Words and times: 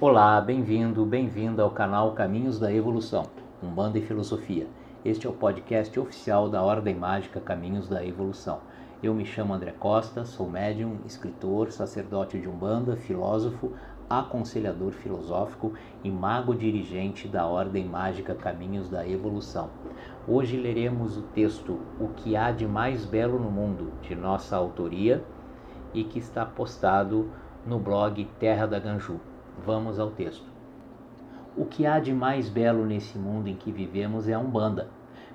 Olá, 0.00 0.40
bem-vindo, 0.40 1.04
bem-vinda 1.04 1.64
ao 1.64 1.72
canal 1.72 2.12
Caminhos 2.12 2.56
da 2.56 2.72
Evolução, 2.72 3.24
Umbanda 3.60 3.98
e 3.98 4.00
Filosofia. 4.00 4.68
Este 5.04 5.26
é 5.26 5.30
o 5.30 5.32
podcast 5.32 5.98
oficial 5.98 6.48
da 6.48 6.62
Ordem 6.62 6.94
Mágica 6.94 7.40
Caminhos 7.40 7.88
da 7.88 8.06
Evolução. 8.06 8.60
Eu 9.02 9.12
me 9.12 9.24
chamo 9.24 9.52
André 9.52 9.72
Costa, 9.72 10.24
sou 10.24 10.48
médium, 10.48 10.98
escritor, 11.04 11.72
sacerdote 11.72 12.38
de 12.38 12.48
Umbanda, 12.48 12.96
filósofo, 12.96 13.72
aconselhador 14.08 14.92
filosófico 14.92 15.72
e 16.04 16.12
mago 16.12 16.54
dirigente 16.54 17.26
da 17.26 17.44
Ordem 17.44 17.84
Mágica 17.84 18.36
Caminhos 18.36 18.88
da 18.88 19.04
Evolução. 19.04 19.68
Hoje 20.28 20.56
leremos 20.56 21.16
o 21.16 21.22
texto 21.22 21.76
O 21.98 22.10
que 22.14 22.36
há 22.36 22.52
de 22.52 22.68
mais 22.68 23.04
belo 23.04 23.36
no 23.36 23.50
mundo, 23.50 23.92
de 24.02 24.14
nossa 24.14 24.54
autoria 24.54 25.24
e 25.92 26.04
que 26.04 26.20
está 26.20 26.46
postado 26.46 27.32
no 27.66 27.80
blog 27.80 28.24
Terra 28.38 28.64
da 28.64 28.78
Ganju. 28.78 29.18
Vamos 29.64 29.98
ao 29.98 30.10
texto. 30.10 30.46
O 31.56 31.64
que 31.64 31.84
há 31.84 31.98
de 31.98 32.12
mais 32.12 32.48
belo 32.48 32.86
nesse 32.86 33.18
mundo 33.18 33.48
em 33.48 33.56
que 33.56 33.72
vivemos 33.72 34.28
é 34.28 34.34
a 34.34 34.38
Umbanda, 34.38 34.88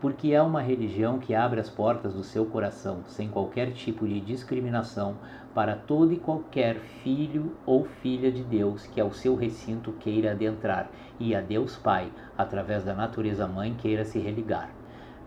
porque 0.00 0.32
é 0.32 0.40
uma 0.40 0.62
religião 0.62 1.18
que 1.18 1.34
abre 1.34 1.60
as 1.60 1.68
portas 1.68 2.14
do 2.14 2.22
seu 2.22 2.46
coração 2.46 3.00
sem 3.06 3.28
qualquer 3.28 3.72
tipo 3.72 4.06
de 4.06 4.20
discriminação 4.20 5.16
para 5.54 5.76
todo 5.76 6.12
e 6.12 6.16
qualquer 6.16 6.76
filho 6.76 7.52
ou 7.66 7.84
filha 7.84 8.30
de 8.32 8.42
Deus 8.42 8.86
que 8.86 9.00
ao 9.00 9.12
seu 9.12 9.36
recinto 9.36 9.92
queira 9.92 10.32
adentrar 10.32 10.90
e 11.20 11.34
a 11.34 11.40
Deus 11.40 11.76
Pai, 11.76 12.10
através 12.36 12.84
da 12.84 12.94
natureza 12.94 13.46
mãe, 13.46 13.74
queira 13.74 14.04
se 14.04 14.18
religar. 14.18 14.70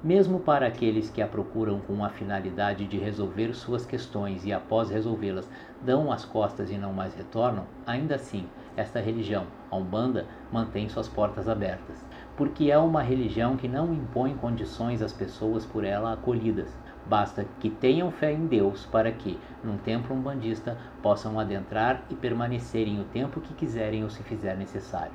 Mesmo 0.01 0.39
para 0.39 0.65
aqueles 0.65 1.09
que 1.09 1.21
a 1.21 1.27
procuram 1.27 1.81
com 1.81 2.05
a 2.05 2.09
finalidade 2.09 2.87
de 2.87 2.97
resolver 2.97 3.53
suas 3.53 3.85
questões 3.85 4.45
e 4.45 4.53
após 4.53 4.89
resolvê-las 4.89 5.49
dão 5.83 6.09
as 6.09 6.23
costas 6.23 6.71
e 6.71 6.77
não 6.77 6.93
mais 6.93 7.13
retornam, 7.13 7.65
ainda 7.85 8.15
assim 8.15 8.47
esta 8.79 8.99
religião, 8.99 9.45
a 9.69 9.75
Umbanda, 9.75 10.25
mantém 10.51 10.87
suas 10.87 11.07
portas 11.07 11.49
abertas, 11.49 12.03
porque 12.37 12.71
é 12.71 12.77
uma 12.77 13.01
religião 13.01 13.57
que 13.57 13.67
não 13.67 13.93
impõe 13.93 14.33
condições 14.35 15.01
às 15.01 15.11
pessoas 15.11 15.65
por 15.65 15.83
ela 15.83 16.13
acolhidas. 16.13 16.73
Basta 17.05 17.45
que 17.59 17.69
tenham 17.69 18.09
fé 18.09 18.31
em 18.31 18.45
Deus 18.45 18.85
para 18.85 19.11
que, 19.11 19.37
num 19.63 19.77
templo 19.77 20.15
umbandista, 20.15 20.77
possam 21.01 21.39
adentrar 21.39 22.03
e 22.09 22.15
permanecerem 22.15 23.01
o 23.01 23.05
tempo 23.05 23.41
que 23.41 23.53
quiserem 23.53 24.03
ou 24.03 24.09
se 24.09 24.23
fizer 24.23 24.55
necessário. 24.55 25.13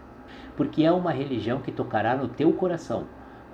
Porque 0.56 0.84
é 0.84 0.92
uma 0.92 1.12
religião 1.12 1.60
que 1.60 1.72
tocará 1.72 2.16
no 2.16 2.28
teu 2.28 2.52
coração, 2.52 3.04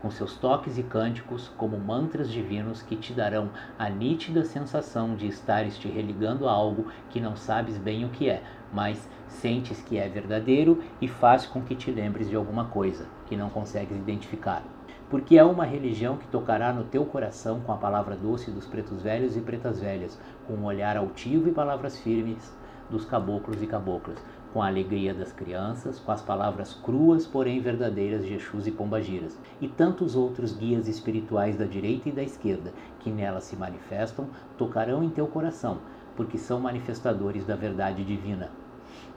com 0.01 0.11
seus 0.11 0.37
toques 0.37 0.79
e 0.79 0.83
cânticos 0.83 1.49
como 1.57 1.79
mantras 1.79 2.31
divinos 2.31 2.83
que 2.83 2.97
te 2.97 3.13
darão 3.13 3.51
a 3.79 3.89
nítida 3.89 4.45
sensação 4.45 5.15
de 5.15 5.27
estares 5.27 5.79
te 5.79 5.89
religando 5.89 6.49
a 6.49 6.53
algo 6.53 6.87
que 7.11 7.21
não 7.21 7.37
sabes 7.37 7.77
bem 7.77 8.05
o 8.05 8.09
que 8.09 8.29
é, 8.29 8.43
mas 8.73 9.09
sentes 9.29 9.81
que 9.81 9.99
é 9.99 10.09
verdadeiro 10.09 10.83
e 11.01 11.09
faz 11.09 11.47
com 11.47 11.63
que 11.63 11.75
te 11.75 11.91
lembres 11.91 12.29
de 12.29 12.37
alguma 12.37 12.67
coisa 12.67 13.07
que 13.27 13.37
não 13.37 13.49
consegues 13.49 13.97
identificar. 13.97 14.63
Porque 15.09 15.37
é 15.37 15.45
uma 15.45 15.65
religião 15.65 16.17
que 16.17 16.29
tocará 16.29 16.73
no 16.73 16.85
teu 16.85 17.05
coração 17.05 17.61
com 17.61 17.73
a 17.73 17.77
palavra 17.77 18.17
doce 18.17 18.51
dos 18.51 18.67
pretos 18.67 19.03
velhos 19.03 19.37
e 19.37 19.41
pretas 19.41 19.81
velhas, 19.81 20.21
com 20.47 20.55
um 20.55 20.65
olhar 20.65 20.97
altivo 20.97 21.49
e 21.49 21.53
palavras 21.53 21.99
firmes 21.99 22.53
dos 22.89 23.05
caboclos 23.05 23.63
e 23.63 23.67
caboclas, 23.67 24.23
com 24.53 24.61
a 24.61 24.67
alegria 24.67 25.15
das 25.15 25.33
crianças, 25.33 25.99
com 26.01 26.11
as 26.11 26.21
palavras 26.21 26.75
cruas, 26.75 27.27
porém 27.27 27.61
verdadeiras 27.61 28.25
de 28.25 28.35
Exus 28.35 28.67
e 28.67 28.73
Pombagiras, 28.73 29.39
e 29.61 29.69
tantos 29.69 30.17
outros 30.17 30.57
guias 30.57 30.89
espirituais 30.89 31.57
da 31.57 31.65
direita 31.65 32.09
e 32.09 32.13
da 32.13 32.23
esquerda, 32.23 32.73
que 32.99 33.11
nela 33.11 33.41
se 33.41 33.57
manifestam, 33.57 34.27
tocarão 34.59 35.05
em 35.05 35.11
teu 35.11 35.27
coração, 35.27 35.79
porque 36.21 36.37
são 36.37 36.61
manifestadores 36.61 37.47
da 37.47 37.57
verdade 37.57 38.05
divina. 38.05 38.51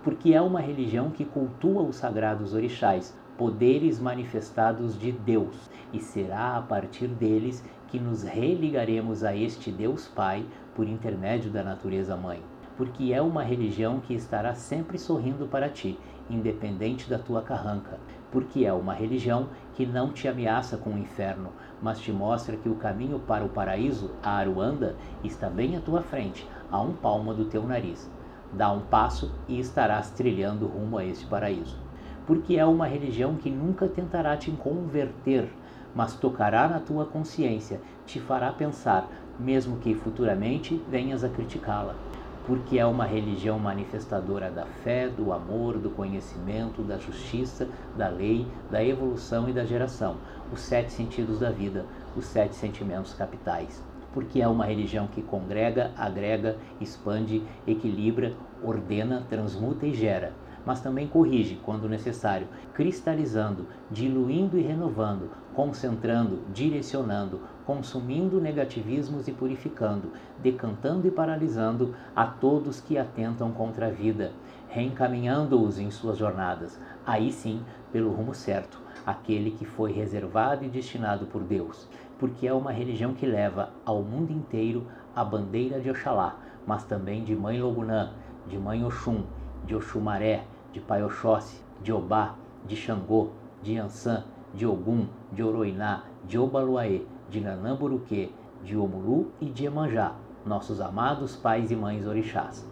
Porque 0.05 0.33
é 0.33 0.39
uma 0.39 0.61
religião 0.61 1.09
que 1.09 1.25
cultua 1.25 1.81
os 1.83 1.97
sagrados 1.97 2.53
orixás, 2.53 3.13
poderes 3.37 3.99
manifestados 3.99 4.97
de 4.97 5.11
Deus, 5.11 5.69
e 5.91 5.99
será 5.99 6.55
a 6.55 6.61
partir 6.61 7.07
deles 7.07 7.61
que 7.89 7.99
nos 7.99 8.23
religaremos 8.23 9.21
a 9.21 9.35
este 9.35 9.69
Deus 9.69 10.07
Pai 10.07 10.45
por 10.73 10.87
intermédio 10.87 11.51
da 11.51 11.61
natureza 11.61 12.15
mãe 12.15 12.41
porque 12.77 13.13
é 13.13 13.21
uma 13.21 13.43
religião 13.43 13.99
que 13.99 14.13
estará 14.13 14.55
sempre 14.55 14.97
sorrindo 14.97 15.45
para 15.45 15.69
ti, 15.69 15.97
independente 16.29 17.09
da 17.09 17.19
tua 17.19 17.41
carranca, 17.41 17.99
porque 18.31 18.65
é 18.65 18.73
uma 18.73 18.93
religião 18.93 19.49
que 19.73 19.85
não 19.85 20.11
te 20.11 20.27
ameaça 20.27 20.77
com 20.77 20.91
o 20.91 20.97
inferno, 20.97 21.49
mas 21.81 21.99
te 21.99 22.11
mostra 22.11 22.57
que 22.57 22.69
o 22.69 22.75
caminho 22.75 23.19
para 23.19 23.43
o 23.43 23.49
paraíso, 23.49 24.11
a 24.23 24.31
Aruanda, 24.31 24.95
está 25.23 25.49
bem 25.49 25.75
à 25.75 25.81
tua 25.81 26.01
frente, 26.01 26.47
a 26.71 26.81
um 26.81 26.93
palmo 26.93 27.33
do 27.33 27.45
teu 27.45 27.63
nariz. 27.63 28.09
Dá 28.51 28.71
um 28.71 28.81
passo 28.81 29.31
e 29.47 29.59
estarás 29.59 30.11
trilhando 30.11 30.67
rumo 30.67 30.97
a 30.97 31.05
esse 31.05 31.25
paraíso. 31.25 31.77
Porque 32.25 32.57
é 32.57 32.65
uma 32.65 32.87
religião 32.87 33.35
que 33.35 33.49
nunca 33.49 33.87
tentará 33.87 34.37
te 34.37 34.49
converter, 34.51 35.49
mas 35.93 36.15
tocará 36.15 36.67
na 36.67 36.79
tua 36.79 37.05
consciência, 37.05 37.81
te 38.05 38.19
fará 38.19 38.51
pensar, 38.51 39.07
mesmo 39.37 39.77
que 39.77 39.93
futuramente 39.93 40.81
venhas 40.89 41.23
a 41.23 41.29
criticá-la 41.29 41.95
porque 42.45 42.77
é 42.77 42.85
uma 42.85 43.05
religião 43.05 43.57
manifestadora 43.57 44.51
da 44.51 44.65
fé, 44.65 45.07
do 45.07 45.31
amor, 45.31 45.77
do 45.77 45.89
conhecimento, 45.89 46.81
da 46.81 46.97
justiça, 46.97 47.67
da 47.95 48.09
lei, 48.09 48.45
da 48.69 48.83
evolução 48.83 49.49
e 49.49 49.53
da 49.53 49.65
geração, 49.65 50.17
os 50.51 50.59
sete 50.59 50.91
sentidos 50.91 51.39
da 51.39 51.49
vida, 51.49 51.85
os 52.15 52.25
sete 52.25 52.55
sentimentos 52.55 53.13
capitais. 53.13 53.81
Porque 54.13 54.41
é 54.41 54.47
uma 54.47 54.65
religião 54.65 55.07
que 55.07 55.21
congrega, 55.21 55.91
agrega, 55.97 56.57
expande, 56.79 57.41
equilibra, 57.65 58.33
ordena, 58.61 59.23
transmuta 59.29 59.87
e 59.87 59.93
gera 59.93 60.42
mas 60.65 60.81
também 60.81 61.07
corrige 61.07 61.59
quando 61.63 61.89
necessário, 61.89 62.47
cristalizando, 62.73 63.67
diluindo 63.89 64.57
e 64.57 64.61
renovando, 64.61 65.29
concentrando, 65.53 66.41
direcionando, 66.53 67.41
consumindo 67.65 68.41
negativismos 68.41 69.27
e 69.27 69.31
purificando, 69.31 70.11
decantando 70.41 71.07
e 71.07 71.11
paralisando 71.11 71.95
a 72.15 72.25
todos 72.25 72.81
que 72.81 72.97
atentam 72.97 73.51
contra 73.51 73.87
a 73.87 73.91
vida, 73.91 74.31
reencaminhando-os 74.69 75.77
em 75.77 75.91
suas 75.91 76.17
jornadas, 76.17 76.79
aí 77.05 77.31
sim 77.31 77.61
pelo 77.91 78.11
rumo 78.11 78.33
certo, 78.33 78.81
aquele 79.05 79.51
que 79.51 79.65
foi 79.65 79.91
reservado 79.91 80.65
e 80.65 80.69
destinado 80.69 81.25
por 81.27 81.43
Deus, 81.43 81.87
porque 82.17 82.47
é 82.47 82.53
uma 82.53 82.71
religião 82.71 83.13
que 83.13 83.25
leva 83.25 83.69
ao 83.85 84.01
mundo 84.01 84.31
inteiro 84.31 84.87
a 85.15 85.23
bandeira 85.23 85.79
de 85.79 85.89
Oxalá, 85.89 86.37
mas 86.65 86.83
também 86.85 87.23
de 87.23 87.35
Mãe 87.35 87.61
Logunã, 87.61 88.13
de 88.47 88.57
Mãe 88.57 88.83
Oxum, 88.83 89.23
de 89.65 89.75
Oxumaré, 89.75 90.43
de 90.73 90.81
Pai 90.81 91.03
Oxóssi, 91.03 91.63
de 91.81 91.93
Obá, 91.93 92.35
de 92.65 92.75
Xangô, 92.75 93.29
de 93.61 93.77
Ansan, 93.77 94.25
de 94.53 94.65
Ogum, 94.65 95.07
de 95.31 95.43
Oroiná, 95.43 96.03
de 96.25 96.37
Obaluaê, 96.37 97.03
de 97.29 97.39
Nanamburuquê, 97.39 98.31
de 98.63 98.75
Omulu 98.75 99.31
e 99.39 99.45
de 99.45 99.65
Emanjá, 99.65 100.15
nossos 100.45 100.81
amados 100.81 101.35
pais 101.35 101.71
e 101.71 101.75
mães 101.75 102.05
orixás. 102.05 102.67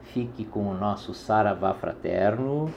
Fique 0.03 0.45
com 0.45 0.69
o 0.69 0.75
nosso 0.75 1.13
Saravá 1.13 1.75
Fraterno. 1.75 2.73